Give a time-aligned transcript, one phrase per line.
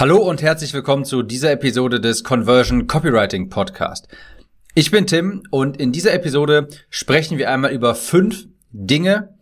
[0.00, 4.06] Hallo und herzlich willkommen zu dieser Episode des Conversion Copywriting Podcast.
[4.76, 9.34] Ich bin Tim und in dieser Episode sprechen wir einmal über fünf Dinge,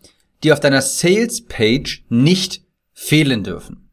[0.42, 2.62] die auf deiner Sales Page nicht
[2.94, 3.90] fehlen dürfen.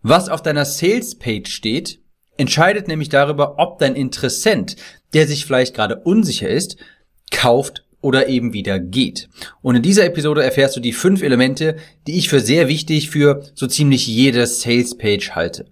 [0.00, 2.00] Was auf deiner Sales Page steht,
[2.38, 4.76] entscheidet nämlich darüber, ob dein Interessent,
[5.12, 6.78] der sich vielleicht gerade unsicher ist,
[7.30, 9.28] kauft oder eben wieder geht.
[9.62, 11.76] Und in dieser Episode erfährst du die fünf Elemente,
[12.06, 15.66] die ich für sehr wichtig für so ziemlich jede Sales Page halte.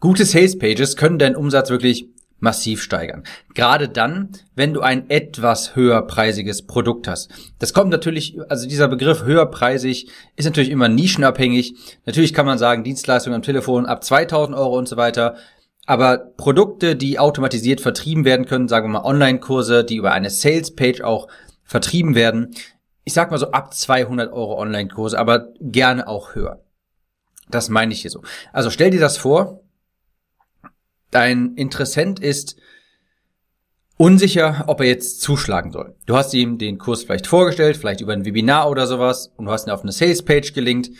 [0.00, 2.08] Gute Sales Pages können deinen Umsatz wirklich
[2.38, 3.24] massiv steigern.
[3.54, 7.30] Gerade dann, wenn du ein etwas höherpreisiges Produkt hast.
[7.58, 11.74] Das kommt natürlich, also dieser Begriff höherpreisig ist natürlich immer nischenabhängig.
[12.04, 15.36] Natürlich kann man sagen, Dienstleistungen am Telefon ab 2000 Euro und so weiter.
[15.86, 21.00] Aber Produkte, die automatisiert vertrieben werden können, sagen wir mal Online-Kurse, die über eine Sales-Page
[21.02, 21.28] auch
[21.62, 22.54] vertrieben werden,
[23.04, 26.60] ich sag mal so ab 200 Euro Online-Kurse, aber gerne auch höher.
[27.48, 28.22] Das meine ich hier so.
[28.52, 29.60] Also stell dir das vor,
[31.12, 32.56] dein Interessent ist
[33.96, 35.94] unsicher, ob er jetzt zuschlagen soll.
[36.06, 39.52] Du hast ihm den Kurs vielleicht vorgestellt, vielleicht über ein Webinar oder sowas, und du
[39.52, 40.90] hast ihn auf eine Sales-Page gelinkt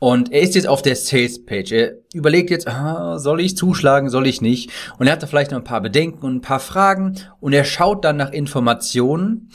[0.00, 1.72] und er ist jetzt auf der Sales-Page.
[1.72, 4.70] Er überlegt jetzt, ah, soll ich zuschlagen, soll ich nicht?
[4.98, 7.16] Und er hat da vielleicht noch ein paar Bedenken und ein paar Fragen.
[7.38, 9.50] Und er schaut dann nach Informationen,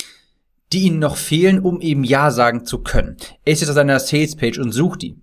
[0.72, 3.18] die ihnen noch fehlen, um eben Ja sagen zu können.
[3.44, 5.18] Er ist jetzt auf seiner Sales-Page und sucht die.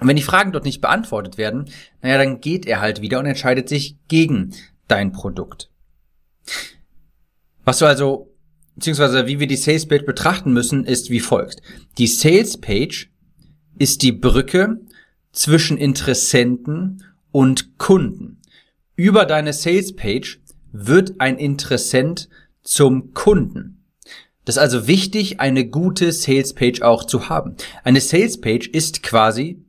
[0.00, 1.66] Und wenn die Fragen dort nicht beantwortet werden,
[2.02, 4.52] naja, dann geht er halt wieder und entscheidet sich gegen
[4.88, 5.70] dein Produkt.
[7.64, 8.34] Was du also,
[8.74, 11.62] beziehungsweise wie wir die Sales-Page betrachten müssen, ist wie folgt.
[11.98, 13.13] Die Sales-Page
[13.78, 14.80] ist die Brücke
[15.32, 18.40] zwischen Interessenten und Kunden.
[18.96, 20.40] Über deine Sales Page
[20.72, 22.28] wird ein Interessent
[22.62, 23.84] zum Kunden.
[24.44, 27.56] Das ist also wichtig, eine gute Sales Page auch zu haben.
[27.82, 29.64] Eine Sales Page ist quasi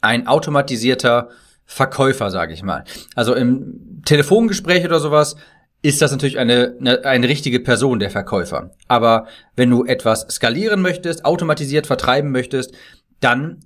[0.00, 1.30] ein automatisierter
[1.64, 2.84] Verkäufer, sage ich mal.
[3.14, 5.36] Also im Telefongespräch oder sowas
[5.82, 8.70] ist das natürlich eine, eine, eine richtige Person, der Verkäufer.
[8.88, 9.26] Aber
[9.56, 12.74] wenn du etwas skalieren möchtest, automatisiert vertreiben möchtest,
[13.20, 13.60] dann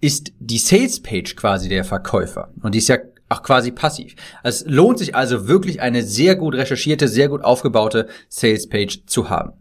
[0.00, 2.52] ist die Sales Page quasi der Verkäufer.
[2.62, 4.14] Und die ist ja auch quasi passiv.
[4.42, 9.30] Es lohnt sich also wirklich eine sehr gut recherchierte, sehr gut aufgebaute Sales Page zu
[9.30, 9.52] haben.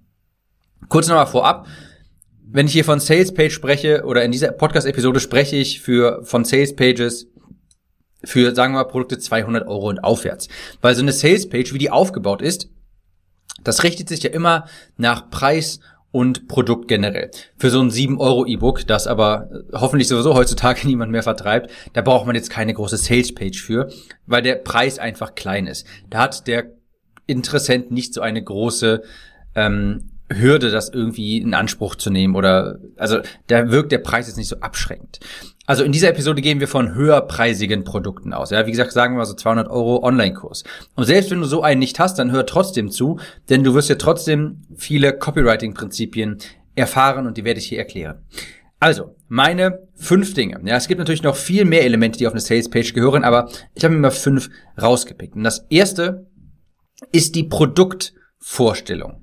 [0.88, 1.68] Kurz nochmal vorab.
[2.52, 6.46] Wenn ich hier von Sales Page spreche oder in dieser Podcast-Episode spreche ich für, von
[6.46, 7.28] Sales Pages
[8.24, 10.48] für, sagen wir mal, Produkte 200 Euro und aufwärts.
[10.82, 12.70] Weil so eine Sales-Page, wie die aufgebaut ist,
[13.64, 14.66] das richtet sich ja immer
[14.98, 15.80] nach Preis
[16.12, 17.30] und Produkt generell.
[17.58, 22.36] Für so ein 7-Euro-E-Book, das aber hoffentlich sowieso heutzutage niemand mehr vertreibt, da braucht man
[22.36, 23.90] jetzt keine große Sales-Page für,
[24.26, 25.86] weil der Preis einfach klein ist.
[26.10, 26.72] Da hat der
[27.28, 29.04] Interessent nicht so eine große
[29.54, 34.38] ähm, Hürde, das irgendwie in Anspruch zu nehmen oder also da wirkt der Preis jetzt
[34.38, 35.20] nicht so abschreckend.
[35.66, 38.50] Also in dieser Episode gehen wir von höherpreisigen Produkten aus.
[38.50, 40.64] Ja, wie gesagt, sagen wir mal so 200 Euro Online-Kurs.
[40.96, 43.20] Und selbst wenn du so einen nicht hast, dann hör trotzdem zu,
[43.50, 46.40] denn du wirst ja trotzdem viele Copywriting-Prinzipien
[46.76, 48.24] erfahren und die werde ich hier erklären.
[48.80, 50.60] Also, meine fünf Dinge.
[50.64, 53.84] Ja, es gibt natürlich noch viel mehr Elemente, die auf eine Sales-Page gehören, aber ich
[53.84, 54.50] habe mir mal fünf
[54.82, 55.36] rausgepickt.
[55.36, 56.26] Und das erste
[57.12, 59.19] ist die Produktvorstellung.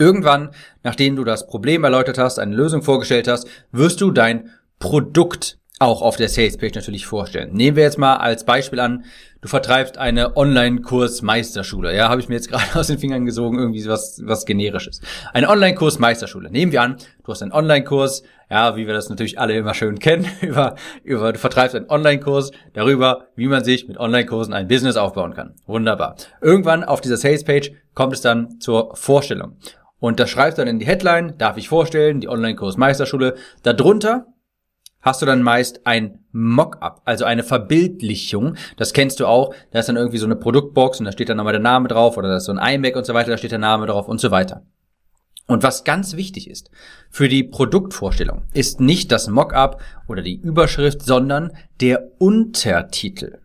[0.00, 0.48] Irgendwann,
[0.82, 6.02] nachdem du das Problem erläutert hast, eine Lösung vorgestellt hast, wirst du dein Produkt auch
[6.02, 7.54] auf der Salespage natürlich vorstellen.
[7.54, 9.04] Nehmen wir jetzt mal als Beispiel an,
[9.40, 11.96] du vertreibst eine Online-Kurs Meisterschule.
[11.96, 15.00] Ja, habe ich mir jetzt gerade aus den Fingern gesogen, irgendwie was, was generisches.
[15.32, 16.50] Eine Online-Kurs Meisterschule.
[16.50, 19.98] Nehmen wir an, du hast einen Online-Kurs, ja, wie wir das natürlich alle immer schön
[19.98, 24.96] kennen, über, über, du vertreibst einen Online-Kurs darüber, wie man sich mit Online-Kursen ein Business
[24.96, 25.54] aufbauen kann.
[25.66, 26.16] Wunderbar.
[26.42, 29.56] Irgendwann auf dieser Sales-Page kommt es dann zur Vorstellung.
[30.00, 33.36] Und das schreibst dann in die Headline, darf ich vorstellen, die Online-Kurs Meisterschule.
[33.62, 34.26] Darunter
[35.02, 38.56] hast du dann meist ein Mockup, also eine Verbildlichung.
[38.76, 39.54] Das kennst du auch.
[39.70, 42.16] Da ist dann irgendwie so eine Produktbox und da steht dann nochmal der Name drauf
[42.16, 44.20] oder da ist so ein iMac und so weiter, da steht der Name drauf und
[44.20, 44.62] so weiter.
[45.46, 46.70] Und was ganz wichtig ist
[47.10, 53.40] für die Produktvorstellung, ist nicht das Mockup oder die Überschrift, sondern der Untertitel.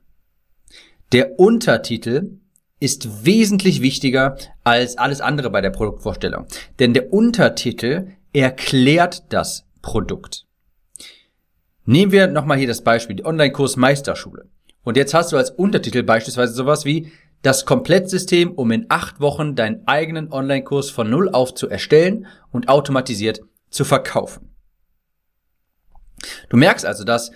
[1.12, 2.38] Der Untertitel
[2.80, 6.45] ist wesentlich wichtiger als alles andere bei der Produktvorstellung.
[6.80, 10.45] Denn der Untertitel erklärt das Produkt.
[11.86, 14.50] Nehmen wir nochmal hier das Beispiel, die Online-Kurs Meisterschule.
[14.83, 17.12] Und jetzt hast du als Untertitel beispielsweise sowas wie
[17.42, 22.69] das Komplettsystem, um in acht Wochen deinen eigenen Online-Kurs von Null auf zu erstellen und
[22.69, 24.56] automatisiert zu verkaufen.
[26.50, 27.31] Du merkst also, dass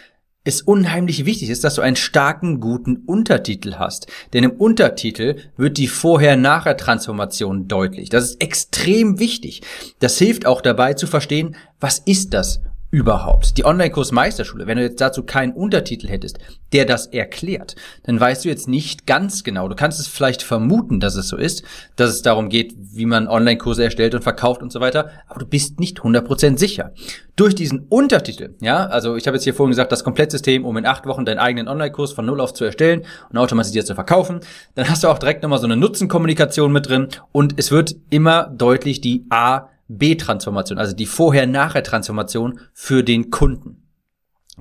[0.49, 4.07] es unheimlich wichtig ist, dass du einen starken, guten Untertitel hast.
[4.33, 8.09] Denn im Untertitel wird die Vorher-Nachher-Transformation deutlich.
[8.09, 9.61] Das ist extrem wichtig.
[9.99, 13.57] Das hilft auch dabei zu verstehen, was ist das überhaupt.
[13.57, 16.39] Die Online-Kurs Meisterschule, wenn du jetzt dazu keinen Untertitel hättest,
[16.73, 19.67] der das erklärt, dann weißt du jetzt nicht ganz genau.
[19.67, 21.63] Du kannst es vielleicht vermuten, dass es so ist,
[21.95, 25.45] dass es darum geht, wie man Online-Kurse erstellt und verkauft und so weiter, aber du
[25.45, 26.91] bist nicht 100% sicher.
[27.35, 30.85] Durch diesen Untertitel, ja, also ich habe jetzt hier vorhin gesagt, das Komplettsystem, um in
[30.85, 34.39] acht Wochen deinen eigenen Online-Kurs von Null auf zu erstellen und automatisiert zu verkaufen,
[34.75, 38.47] dann hast du auch direkt nochmal so eine Nutzenkommunikation mit drin und es wird immer
[38.47, 43.83] deutlich die A B-Transformation, also die Vorher-Nachher-Transformation für den Kunden.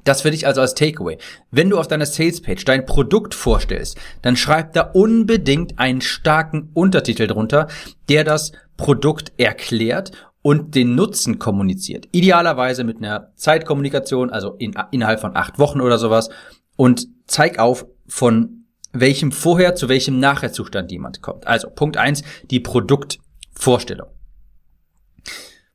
[0.05, 1.19] Das für dich also als Takeaway.
[1.51, 7.27] Wenn du auf deiner Salespage dein Produkt vorstellst, dann schreib da unbedingt einen starken Untertitel
[7.27, 7.69] drunter,
[8.09, 12.09] der das Produkt erklärt und den Nutzen kommuniziert.
[12.13, 16.31] Idealerweise mit einer Zeitkommunikation, also in, innerhalb von acht Wochen oder sowas.
[16.77, 21.47] Und zeig auf, von welchem Vorher zu welchem Nachherzustand jemand kommt.
[21.47, 24.09] Also Punkt eins: die Produktvorstellung.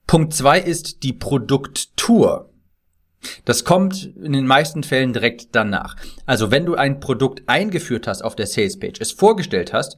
[0.07, 2.49] Punkt zwei ist die Produkttour.
[3.45, 5.95] Das kommt in den meisten Fällen direkt danach.
[6.25, 9.97] Also wenn du ein Produkt eingeführt hast auf der Salespage, es vorgestellt hast,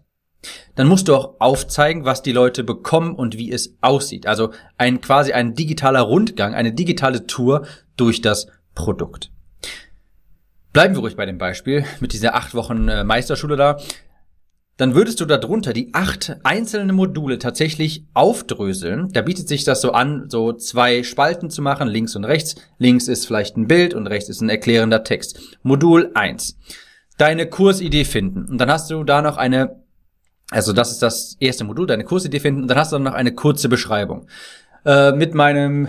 [0.75, 4.27] dann musst du auch aufzeigen, was die Leute bekommen und wie es aussieht.
[4.27, 7.65] Also ein quasi ein digitaler Rundgang, eine digitale Tour
[7.97, 9.31] durch das Produkt.
[10.71, 13.79] Bleiben wir ruhig bei dem Beispiel mit dieser acht Wochen äh, Meisterschule da
[14.77, 19.09] dann würdest du darunter die acht einzelnen Module tatsächlich aufdröseln.
[19.13, 22.55] Da bietet sich das so an, so zwei Spalten zu machen, links und rechts.
[22.77, 25.39] Links ist vielleicht ein Bild und rechts ist ein erklärender Text.
[25.63, 26.57] Modul eins:
[27.17, 28.45] Deine Kursidee finden.
[28.45, 29.81] Und dann hast du da noch eine,
[30.51, 32.63] also das ist das erste Modul, deine Kursidee finden.
[32.63, 34.27] Und dann hast du noch eine kurze Beschreibung.
[34.85, 35.87] Äh, mit meinem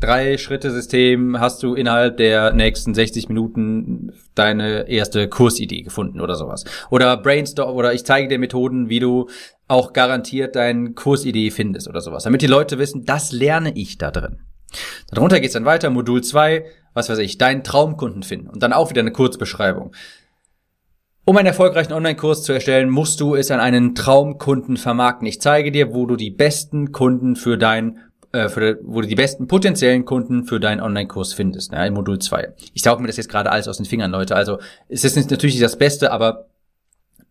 [0.00, 6.64] Drei-Schritte-System hast du innerhalb der nächsten 60 Minuten deine erste Kursidee gefunden oder sowas.
[6.90, 9.28] Oder Brainstorm oder ich zeige dir Methoden, wie du
[9.68, 12.24] auch garantiert deine Kursidee findest oder sowas.
[12.24, 14.40] Damit die Leute wissen, das lerne ich da drin.
[15.10, 16.64] Darunter geht's dann weiter, Modul 2,
[16.94, 18.48] was weiß ich, deinen Traumkunden finden.
[18.48, 19.92] Und dann auch wieder eine Kurzbeschreibung.
[21.24, 25.28] Um einen erfolgreichen Online-Kurs zu erstellen, musst du es an einen Traumkunden vermarkten.
[25.28, 27.98] Ich zeige dir, wo du die besten Kunden für dein
[28.32, 32.18] äh, für, wo du die besten potenziellen Kunden für deinen Online-Kurs findest, ne, im Modul
[32.18, 32.54] 2.
[32.74, 34.36] Ich sauge mir das jetzt gerade alles aus den Fingern, Leute.
[34.36, 36.46] Also es ist natürlich nicht das Beste, aber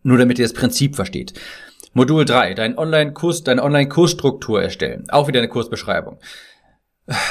[0.02, 1.34] nur damit ihr das Prinzip versteht.
[1.92, 5.06] Modul 3, dein Online-Kurs, deine Online-Kursstruktur erstellen.
[5.08, 6.18] Auch wieder eine Kursbeschreibung.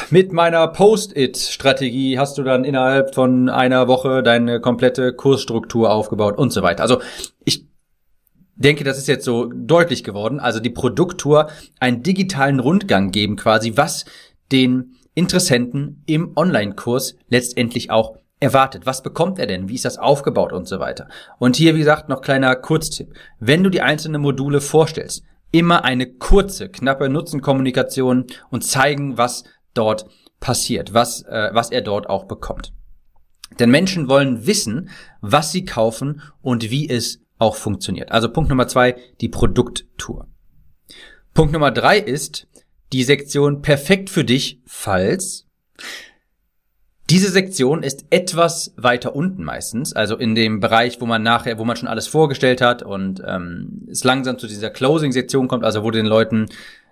[0.10, 6.52] Mit meiner Post-it-Strategie hast du dann innerhalb von einer Woche deine komplette Kursstruktur aufgebaut und
[6.52, 6.84] so weiter.
[6.84, 7.02] Also
[7.46, 7.69] ich
[8.64, 10.40] denke, das ist jetzt so deutlich geworden.
[10.40, 14.06] Also die Produkttour einen digitalen Rundgang geben quasi, was
[14.52, 18.86] den Interessenten im Online-Kurs letztendlich auch erwartet.
[18.86, 19.70] Was bekommt er denn?
[19.70, 21.08] Wie ist das aufgebaut und so weiter?
[21.40, 23.14] Und hier, wie gesagt, noch kleiner Kurztipp.
[23.40, 30.06] Wenn du die einzelnen Module vorstellst, immer eine kurze, knappe Nutzenkommunikation und zeigen, was dort
[30.40, 32.72] passiert, was, äh, was er dort auch bekommt.
[33.60, 34.90] Denn Menschen wollen wissen,
[35.22, 38.12] was sie kaufen und wie es auch funktioniert.
[38.12, 40.28] Also Punkt Nummer zwei, die Produkttour.
[41.34, 42.48] Punkt Nummer drei ist
[42.94, 45.48] die Sektion perfekt für dich, falls
[47.10, 51.66] diese Sektion ist etwas weiter unten meistens, also in dem Bereich, wo man nachher, wo
[51.66, 55.90] man schon alles vorgestellt hat und ähm, es langsam zu dieser Closing-Sektion kommt, also wo
[55.90, 56.46] du den Leuten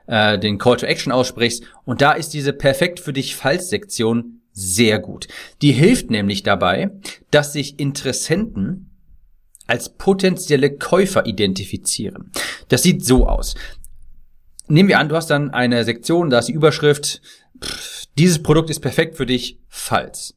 [0.08, 1.66] äh, den Call to Action aussprichst.
[1.86, 5.28] Und da ist diese perfekt für dich Falls-Sektion sehr gut.
[5.62, 6.90] Die hilft nämlich dabei,
[7.30, 8.87] dass sich Interessenten
[9.67, 12.31] als potenzielle Käufer identifizieren.
[12.69, 13.55] Das sieht so aus.
[14.67, 17.21] Nehmen wir an, du hast dann eine Sektion, da ist die Überschrift,
[17.63, 20.36] pff, dieses Produkt ist perfekt für dich, falls.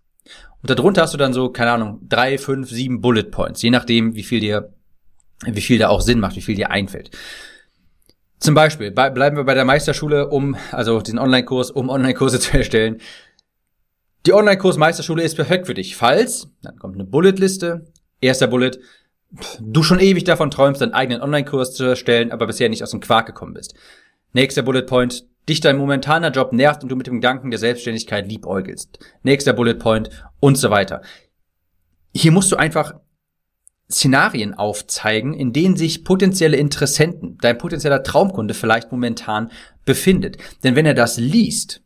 [0.63, 4.15] Und darunter hast du dann so, keine Ahnung, drei, fünf, sieben Bullet Points, je nachdem,
[4.15, 4.73] wie viel dir,
[5.47, 7.11] wie viel da auch Sinn macht, wie viel dir einfällt.
[8.39, 12.57] Zum Beispiel, bei, bleiben wir bei der Meisterschule, um, also den Online-Kurs, um Online-Kurse zu
[12.57, 12.99] erstellen.
[14.27, 17.87] Die Online-Kurs Meisterschule ist perfekt für dich, falls, dann kommt eine Bullet-Liste,
[18.21, 18.73] erster Bullet,
[19.61, 23.01] du schon ewig davon träumst, deinen eigenen Online-Kurs zu erstellen, aber bisher nicht aus dem
[23.01, 23.75] Quark gekommen bist.
[24.33, 28.29] Nächster Bullet Point, dich dein momentaner Job nervt und du mit dem Gedanken der Selbstständigkeit
[28.29, 28.99] liebäugelst.
[29.23, 30.11] Nächster Bullet Point
[30.41, 31.03] und so weiter.
[32.15, 32.95] Hier musst du einfach
[33.91, 39.51] Szenarien aufzeigen, in denen sich potenzielle Interessenten, dein potenzieller Traumkunde vielleicht momentan
[39.85, 40.37] befindet.
[40.63, 41.83] Denn wenn er das liest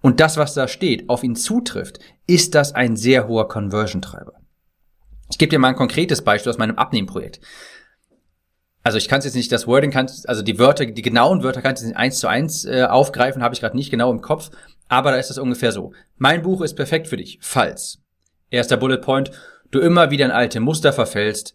[0.00, 4.34] und das, was da steht, auf ihn zutrifft, ist das ein sehr hoher Conversion-Treiber.
[5.30, 7.40] Ich gebe dir mal ein konkretes Beispiel aus meinem Abnehmprojekt.
[8.82, 11.74] Also ich kann jetzt nicht, das Wording kann, also die Wörter, die genauen Wörter kann
[11.74, 14.50] ich jetzt nicht eins zu eins äh, aufgreifen, habe ich gerade nicht genau im Kopf,
[14.86, 15.92] aber da ist es ungefähr so.
[16.18, 17.98] Mein Buch ist perfekt für dich, falls.
[18.48, 19.32] Erster Bullet Point,
[19.72, 21.54] du immer wieder in alte Muster verfällst,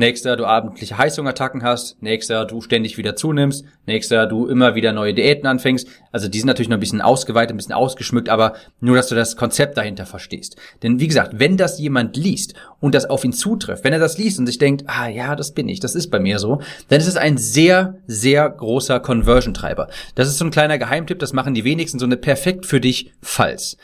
[0.00, 2.02] Nächster, du abendliche Heißhungerattacken hast.
[2.02, 3.66] Nächster, du ständig wieder zunimmst.
[3.84, 5.86] Nächster, du immer wieder neue Diäten anfängst.
[6.10, 9.14] Also die sind natürlich noch ein bisschen ausgeweitet, ein bisschen ausgeschmückt, aber nur, dass du
[9.14, 10.56] das Konzept dahinter verstehst.
[10.82, 14.16] Denn wie gesagt, wenn das jemand liest und das auf ihn zutrifft, wenn er das
[14.16, 16.98] liest und sich denkt, ah ja, das bin ich, das ist bei mir so, dann
[16.98, 19.88] ist es ein sehr, sehr großer Conversion-Treiber.
[20.14, 23.12] Das ist so ein kleiner Geheimtipp, das machen die wenigsten, so eine perfekt für dich
[23.20, 23.76] Falls.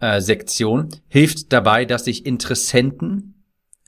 [0.00, 3.35] Äh, Sektion hilft dabei, dass sich Interessenten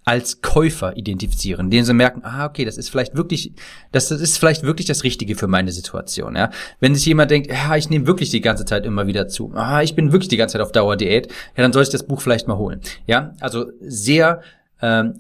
[0.09, 3.53] als Käufer identifizieren, denen sie merken, ah, okay, das ist vielleicht wirklich,
[3.93, 6.49] das, das ist vielleicht wirklich das Richtige für meine Situation, ja.
[6.81, 9.83] Wenn sich jemand denkt, ja, ich nehme wirklich die ganze Zeit immer wieder zu, ah,
[9.83, 12.49] ich bin wirklich die ganze Zeit auf Dauerdiät, ja, dann soll ich das Buch vielleicht
[12.49, 13.35] mal holen, ja.
[13.41, 14.41] Also sehr,
[14.81, 15.13] ähm,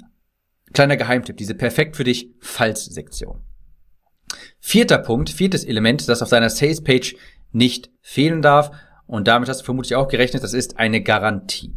[0.72, 3.42] kleiner Geheimtipp, diese perfekt für dich Falls-Sektion.
[4.58, 7.14] Vierter Punkt, viertes Element, das auf deiner Sales-Page
[7.52, 8.70] nicht fehlen darf,
[9.06, 11.74] und damit hast du vermutlich auch gerechnet, das ist eine Garantie.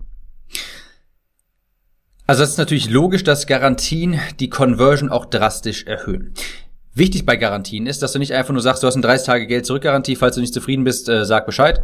[2.32, 6.34] Also es ist natürlich logisch, dass Garantien die Conversion auch drastisch erhöhen.
[6.94, 9.48] Wichtig bei Garantien ist, dass du nicht einfach nur sagst, du hast eine 30 Tage
[9.48, 11.84] Geld zurückgarantie, falls du nicht zufrieden bist, äh, sag Bescheid.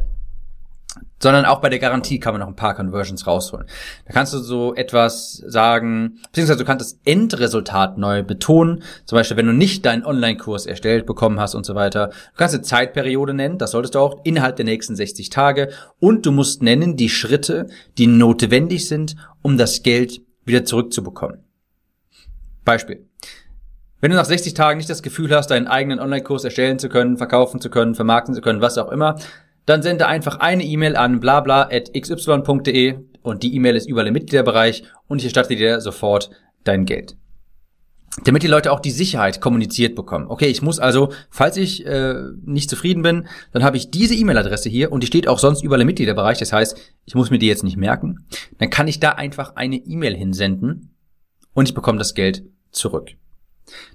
[1.21, 3.67] Sondern auch bei der Garantie kann man noch ein paar Conversions rausholen.
[4.05, 8.83] Da kannst du so etwas sagen, beziehungsweise du kannst das Endresultat neu betonen.
[9.03, 12.07] Zum Beispiel, wenn du nicht deinen Online-Kurs erstellt bekommen hast und so weiter.
[12.07, 15.71] Du kannst eine Zeitperiode nennen, das solltest du auch innerhalb der nächsten 60 Tage.
[15.99, 21.43] Und du musst nennen die Schritte, die notwendig sind, um das Geld wieder zurückzubekommen.
[22.65, 23.07] Beispiel.
[23.99, 27.17] Wenn du nach 60 Tagen nicht das Gefühl hast, deinen eigenen Online-Kurs erstellen zu können,
[27.17, 29.19] verkaufen zu können, vermarkten zu können, was auch immer,
[29.65, 35.19] dann sende einfach eine E-Mail an blabla.xy.de und die E-Mail ist überall im Mitgliederbereich und
[35.19, 36.29] ich erstatte dir sofort
[36.63, 37.17] dein Geld
[38.23, 40.27] damit die Leute auch die Sicherheit kommuniziert bekommen.
[40.27, 44.69] Okay, ich muss also, falls ich äh, nicht zufrieden bin, dann habe ich diese E-Mail-Adresse
[44.69, 46.39] hier und die steht auch sonst überall im Mitgliederbereich.
[46.39, 48.25] Das heißt, ich muss mir die jetzt nicht merken.
[48.57, 50.91] Dann kann ich da einfach eine E-Mail hinsenden
[51.53, 53.11] und ich bekomme das Geld zurück.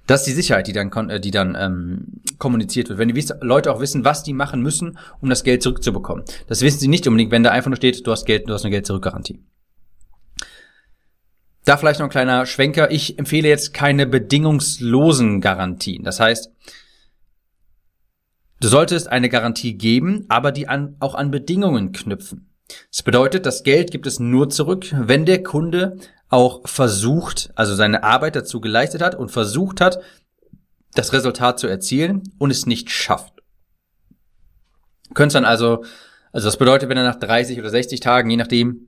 [0.05, 2.99] Das ist die Sicherheit, die dann, äh, die dann ähm, kommuniziert wird.
[2.99, 6.23] Wenn die Leute auch wissen, was die machen müssen, um das Geld zurückzubekommen.
[6.47, 8.63] Das wissen sie nicht unbedingt, wenn da einfach nur steht, du hast Geld, du hast
[8.63, 9.39] eine Geld-Zurück-Garantie.
[11.65, 12.91] Da vielleicht noch ein kleiner Schwenker.
[12.91, 16.03] Ich empfehle jetzt keine bedingungslosen Garantien.
[16.03, 16.51] Das heißt,
[18.59, 22.49] du solltest eine Garantie geben, aber die an, auch an Bedingungen knüpfen.
[22.91, 25.97] Das bedeutet, das Geld gibt es nur zurück, wenn der Kunde
[26.29, 29.99] auch versucht, also seine Arbeit dazu geleistet hat und versucht hat,
[30.95, 33.33] das Resultat zu erzielen und es nicht schafft.
[35.07, 35.83] Du könntest dann also,
[36.31, 38.87] also das bedeutet, wenn er nach 30 oder 60 Tagen, je nachdem,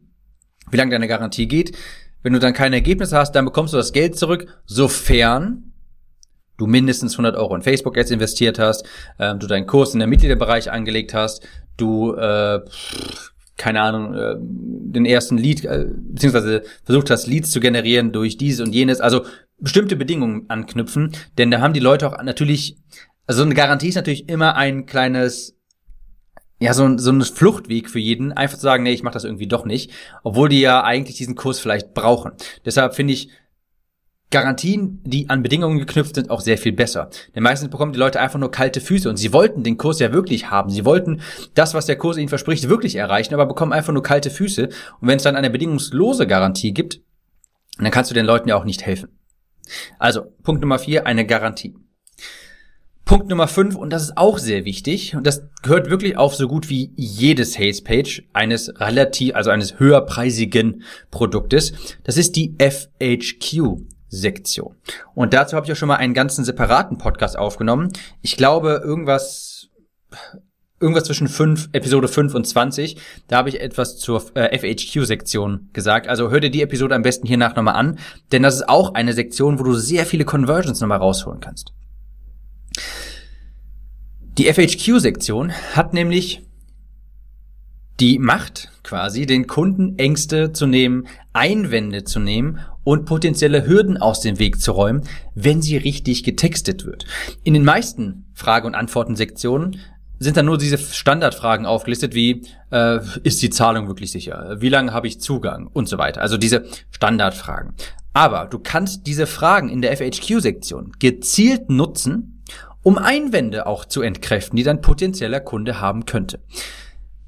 [0.72, 1.78] wie lange deine Garantie geht,
[2.26, 5.72] wenn du dann keine Ergebnisse hast, dann bekommst du das Geld zurück, sofern
[6.58, 8.84] du mindestens 100 Euro in Facebook Ads investiert hast,
[9.20, 12.62] äh, du deinen Kurs in der Mitgliederbereich angelegt hast, du äh,
[13.58, 18.66] keine Ahnung, äh, den ersten Lead, äh, beziehungsweise versucht hast, Leads zu generieren durch dieses
[18.66, 19.24] und jenes, also
[19.60, 22.76] bestimmte Bedingungen anknüpfen, denn da haben die Leute auch natürlich,
[23.28, 25.55] also eine Garantie ist natürlich immer ein kleines
[26.60, 29.48] ja, so, so ein Fluchtweg für jeden, einfach zu sagen, nee, ich mache das irgendwie
[29.48, 29.92] doch nicht,
[30.24, 32.32] obwohl die ja eigentlich diesen Kurs vielleicht brauchen.
[32.66, 33.30] Deshalb finde ich
[34.32, 37.10] Garantien, die an Bedingungen geknüpft sind, auch sehr viel besser.
[37.36, 40.12] Denn meistens bekommen die Leute einfach nur kalte Füße und sie wollten den Kurs ja
[40.12, 40.70] wirklich haben.
[40.70, 41.22] Sie wollten
[41.54, 44.66] das, was der Kurs ihnen verspricht, wirklich erreichen, aber bekommen einfach nur kalte Füße.
[45.00, 47.02] Und wenn es dann eine bedingungslose Garantie gibt,
[47.78, 49.20] dann kannst du den Leuten ja auch nicht helfen.
[50.00, 51.76] Also, Punkt Nummer vier, eine Garantie.
[53.06, 56.48] Punkt Nummer 5, und das ist auch sehr wichtig, und das gehört wirklich auf so
[56.48, 60.82] gut wie jede Sales Page eines relativ, also eines höherpreisigen
[61.12, 61.74] Produktes.
[62.04, 63.86] Das ist die FHQ.
[64.08, 64.76] Sektion.
[65.14, 67.92] Und dazu habe ich auch schon mal einen ganzen separaten Podcast aufgenommen.
[68.22, 69.68] Ich glaube, irgendwas,
[70.80, 72.98] irgendwas zwischen 5, Episode 5 und 20.
[73.28, 76.08] Da habe ich etwas zur äh, FHQ-Sektion gesagt.
[76.08, 78.00] Also hör dir die Episode am besten hiernach nochmal an,
[78.32, 81.74] denn das ist auch eine Sektion, wo du sehr viele Conversions nochmal rausholen kannst.
[84.38, 86.42] Die FHQ-Sektion hat nämlich
[88.02, 94.20] die Macht quasi, den Kunden Ängste zu nehmen, Einwände zu nehmen und potenzielle Hürden aus
[94.20, 95.04] dem Weg zu räumen,
[95.36, 97.06] wenn sie richtig getextet wird.
[97.46, 99.80] In den meisten Frage- und Antworten-Sektionen
[100.20, 104.92] sind dann nur diese Standardfragen aufgelistet wie äh, ist die Zahlung wirklich sicher, wie lange
[104.92, 106.20] habe ich Zugang und so weiter.
[106.22, 107.74] Also diese Standardfragen.
[108.12, 112.35] Aber du kannst diese Fragen in der FHQ-Sektion gezielt nutzen,
[112.86, 116.40] um Einwände auch zu entkräften, die dein potenzieller Kunde haben könnte.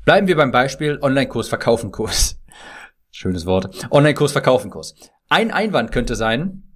[0.06, 2.40] Bleiben wir beim Beispiel Online-Kurs, Verkaufen-Kurs.
[3.10, 3.88] Schönes Wort.
[3.90, 4.94] Online-Kurs, Verkaufen-Kurs.
[5.30, 6.67] Ein Einwand könnte sein,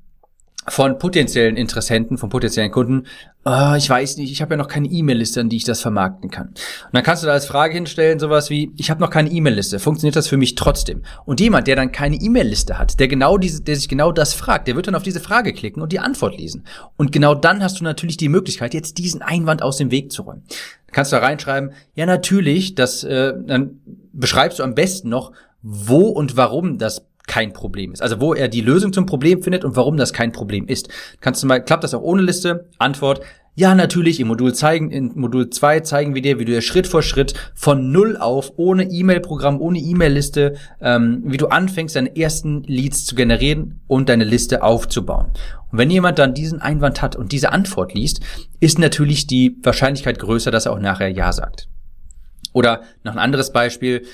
[0.67, 3.07] von potenziellen Interessenten, von potenziellen Kunden,
[3.45, 6.29] oh, ich weiß nicht, ich habe ja noch keine E-Mail-Liste, an die ich das vermarkten
[6.29, 6.49] kann.
[6.49, 9.79] Und dann kannst du da als Frage hinstellen, sowas wie, ich habe noch keine E-Mail-Liste,
[9.79, 11.01] funktioniert das für mich trotzdem?
[11.25, 14.67] Und jemand, der dann keine E-Mail-Liste hat, der genau diese, der sich genau das fragt,
[14.67, 16.63] der wird dann auf diese Frage klicken und die Antwort lesen.
[16.95, 20.21] Und genau dann hast du natürlich die Möglichkeit, jetzt diesen Einwand aus dem Weg zu
[20.21, 20.43] räumen.
[20.47, 23.79] Dann kannst du da reinschreiben, ja natürlich, das, äh, dann
[24.13, 25.31] beschreibst du am besten noch,
[25.63, 28.01] wo und warum das kein Problem ist.
[28.01, 30.89] Also wo er die Lösung zum Problem findet und warum das kein Problem ist.
[31.21, 32.69] Kannst du mal, klappt das auch ohne Liste?
[32.77, 33.21] Antwort,
[33.53, 36.87] ja, natürlich, im Modul zeigen, in Modul 2 zeigen wir dir, wie du dir Schritt
[36.87, 42.63] vor Schritt von Null auf, ohne E-Mail-Programm, ohne E-Mail-Liste, ähm, wie du anfängst, deine ersten
[42.63, 45.31] Leads zu generieren und deine Liste aufzubauen.
[45.69, 48.21] Und wenn jemand dann diesen Einwand hat und diese Antwort liest,
[48.61, 51.67] ist natürlich die Wahrscheinlichkeit größer, dass er auch nachher Ja sagt.
[52.53, 54.05] Oder noch ein anderes Beispiel,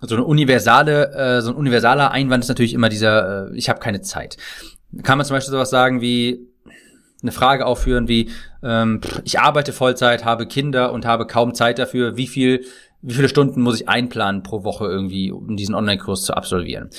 [0.00, 3.80] so eine universale, äh, so ein universaler Einwand ist natürlich immer dieser, äh, ich habe
[3.80, 4.36] keine Zeit.
[5.02, 6.48] Kann man zum Beispiel sowas sagen wie
[7.22, 8.30] eine Frage aufführen wie,
[8.62, 12.64] ähm, ich arbeite Vollzeit, habe Kinder und habe kaum Zeit dafür, wie viel,
[13.02, 16.90] wie viele Stunden muss ich einplanen pro Woche irgendwie, um diesen Online-Kurs zu absolvieren?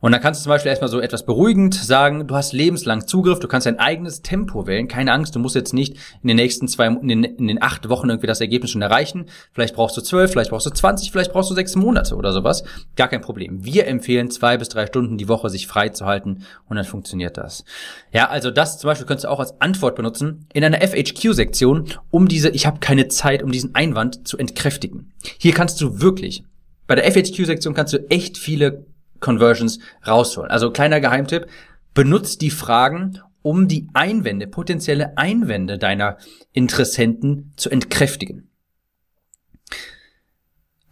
[0.00, 3.38] Und dann kannst du zum Beispiel erstmal so etwas beruhigend sagen, du hast lebenslang Zugriff,
[3.38, 6.68] du kannst dein eigenes Tempo wählen, keine Angst, du musst jetzt nicht in den nächsten
[6.68, 9.26] zwei, in den, in den acht Wochen irgendwie das Ergebnis schon erreichen.
[9.52, 12.62] Vielleicht brauchst du zwölf, vielleicht brauchst du zwanzig, vielleicht brauchst du sechs Monate oder sowas.
[12.96, 13.64] Gar kein Problem.
[13.64, 17.38] Wir empfehlen zwei bis drei Stunden die Woche sich frei zu halten und dann funktioniert
[17.38, 17.64] das.
[18.12, 22.28] Ja, also das zum Beispiel könntest du auch als Antwort benutzen in einer FHQ-Sektion, um
[22.28, 25.12] diese, ich habe keine Zeit, um diesen Einwand zu entkräftigen.
[25.38, 26.44] Hier kannst du wirklich
[26.86, 28.86] bei der FHQ-Sektion kannst du echt viele
[29.20, 30.50] Conversions rausholen.
[30.50, 31.46] Also kleiner Geheimtipp,
[31.94, 36.18] benutzt die Fragen, um die Einwände, potenzielle Einwände deiner
[36.52, 38.50] Interessenten zu entkräftigen.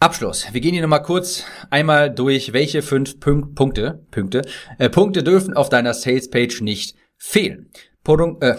[0.05, 0.47] Abschluss.
[0.53, 4.43] Wir gehen hier nochmal kurz einmal durch, welche fünf Punk Punkte, Punkte,
[4.79, 7.71] äh, Punkte dürfen auf deiner Sales Page nicht fehlen.
[8.03, 8.57] Produkt, äh,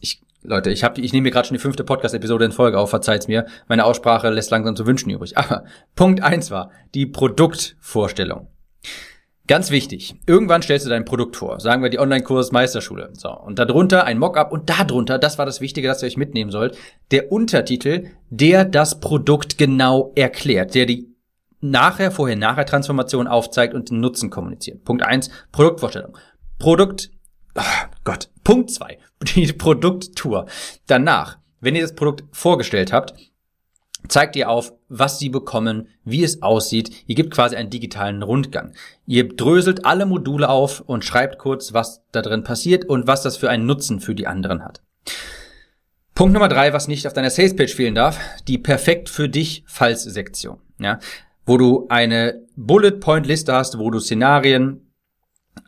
[0.00, 2.90] ich, Leute, ich habe, ich nehme mir gerade schon die fünfte Podcast-Episode in Folge auf,
[2.90, 3.44] verzeiht's mir.
[3.66, 5.36] Meine Aussprache lässt langsam zu wünschen übrig.
[5.36, 5.64] Aber
[5.96, 8.53] Punkt eins war die Produktvorstellung.
[9.46, 13.10] Ganz wichtig, irgendwann stellst du dein Produkt vor, sagen wir die Online-Kurs Meisterschule.
[13.12, 16.50] So, und darunter ein Mockup und darunter, das war das Wichtige, das ihr euch mitnehmen
[16.50, 16.78] sollt,
[17.10, 21.14] der Untertitel, der das Produkt genau erklärt, der die
[21.60, 24.82] nachher, vorher, nachher Transformation aufzeigt und den Nutzen kommuniziert.
[24.84, 26.16] Punkt eins Produktvorstellung.
[26.58, 27.10] Produkt,
[27.54, 27.62] oh
[28.04, 28.30] Gott.
[28.44, 28.98] Punkt zwei
[29.34, 30.46] die Produkttour.
[30.86, 33.14] Danach, wenn ihr das Produkt vorgestellt habt,
[34.08, 36.90] zeigt ihr auf, was sie bekommen, wie es aussieht.
[37.06, 38.72] Ihr gebt quasi einen digitalen Rundgang.
[39.06, 43.36] Ihr dröselt alle Module auf und schreibt kurz, was da drin passiert und was das
[43.36, 44.82] für einen Nutzen für die anderen hat.
[46.14, 50.60] Punkt Nummer drei, was nicht auf deiner Salespage fehlen darf, die perfekt für dich Fallsektion.
[50.78, 50.98] Ja,
[51.46, 54.92] wo du eine Bullet Point Liste hast, wo du Szenarien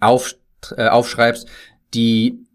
[0.00, 0.34] auf,
[0.76, 1.48] äh, aufschreibst,
[1.94, 2.45] die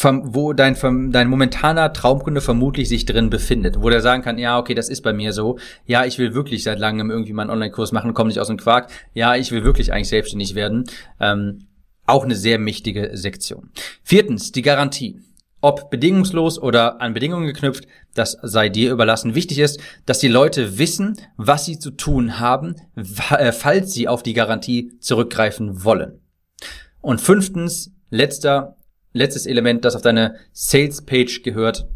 [0.00, 0.76] wo dein,
[1.12, 5.02] dein momentaner Traumkunde vermutlich sich drin befindet, wo der sagen kann, ja, okay, das ist
[5.02, 8.28] bei mir so, ja, ich will wirklich seit langem irgendwie mal einen Online-Kurs machen, komme
[8.28, 10.84] nicht aus dem Quark, ja, ich will wirklich eigentlich selbstständig werden.
[11.20, 11.66] Ähm,
[12.06, 13.70] auch eine sehr mächtige Sektion.
[14.02, 15.20] Viertens, die Garantie.
[15.60, 19.36] Ob bedingungslos oder an Bedingungen geknüpft, das sei dir überlassen.
[19.36, 24.24] Wichtig ist, dass die Leute wissen, was sie zu tun haben, äh, falls sie auf
[24.24, 26.18] die Garantie zurückgreifen wollen.
[27.00, 28.76] Und fünftens, letzter
[29.12, 31.86] letztes Element, das auf deine Sales Page gehört,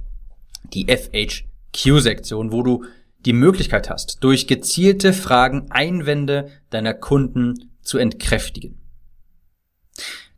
[0.73, 2.85] die FHQ-Sektion, wo du
[3.25, 8.79] die Möglichkeit hast, durch gezielte Fragen Einwände deiner Kunden zu entkräftigen.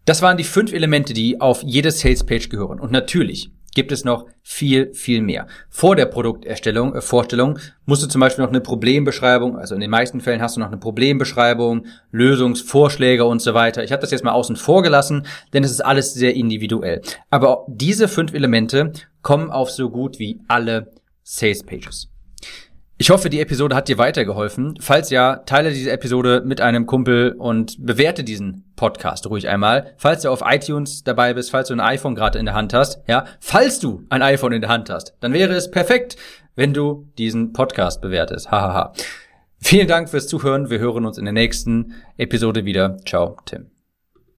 [0.04, 2.80] Das waren die fünf Elemente, die auf jede Sales Page gehören.
[2.80, 5.46] Und natürlich gibt es noch viel, viel mehr.
[5.68, 9.90] Vor der Produkterstellung, äh, Vorstellung musst du zum Beispiel noch eine Problembeschreibung, also in den
[9.90, 13.84] meisten Fällen hast du noch eine Problembeschreibung, Lösungsvorschläge und so weiter.
[13.84, 17.02] Ich habe das jetzt mal außen vor gelassen, denn es ist alles sehr individuell.
[17.30, 22.08] Aber diese fünf Elemente kommen auf so gut wie alle Sales Pages.
[23.00, 24.74] Ich hoffe, die Episode hat dir weitergeholfen.
[24.80, 29.94] Falls ja, teile diese Episode mit einem Kumpel und bewerte diesen Podcast ruhig einmal.
[29.98, 33.00] Falls du auf iTunes dabei bist, falls du ein iPhone gerade in der Hand hast,
[33.06, 36.16] ja, falls du ein iPhone in der Hand hast, dann wäre es perfekt,
[36.56, 38.50] wenn du diesen Podcast bewertest.
[38.50, 38.92] Hahaha.
[39.60, 40.68] Vielen Dank fürs Zuhören.
[40.68, 42.96] Wir hören uns in der nächsten Episode wieder.
[43.06, 43.77] Ciao, Tim.